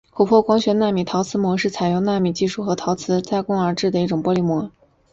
[0.11, 4.71] 琥珀光学纳米陶瓷膜是采用纳米技术和陶瓷材质加工制作的一种玻璃膜。